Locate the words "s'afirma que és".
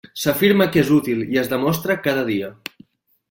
0.19-0.89